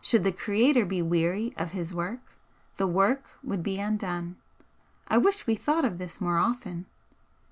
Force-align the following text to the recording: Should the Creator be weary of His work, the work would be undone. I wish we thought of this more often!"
Should 0.00 0.24
the 0.24 0.32
Creator 0.32 0.86
be 0.86 1.02
weary 1.02 1.54
of 1.56 1.70
His 1.70 1.94
work, 1.94 2.34
the 2.78 2.86
work 2.88 3.38
would 3.44 3.62
be 3.62 3.78
undone. 3.78 4.34
I 5.06 5.18
wish 5.18 5.46
we 5.46 5.54
thought 5.54 5.84
of 5.84 5.98
this 5.98 6.20
more 6.20 6.38
often!" 6.38 6.86